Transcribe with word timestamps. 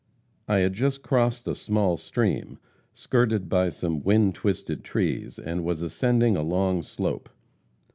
"I 0.47 0.61
had 0.61 0.73
just 0.73 1.03
crossed 1.03 1.47
a 1.47 1.53
small 1.53 1.95
stream, 1.95 2.57
skirted 2.91 3.47
by 3.49 3.69
some 3.69 4.01
wind 4.01 4.33
twisted 4.33 4.83
trees, 4.83 5.37
and 5.37 5.63
was 5.63 5.83
ascending 5.83 6.35
a 6.35 6.41
long 6.41 6.81
slope. 6.81 7.29